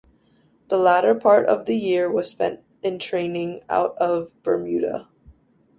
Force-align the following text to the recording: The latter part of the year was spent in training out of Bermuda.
The 0.69 0.79
latter 0.79 1.13
part 1.13 1.45
of 1.45 1.65
the 1.65 1.75
year 1.75 2.11
was 2.11 2.27
spent 2.31 2.61
in 2.81 2.97
training 2.97 3.59
out 3.69 3.95
of 3.99 4.33
Bermuda. 4.41 5.07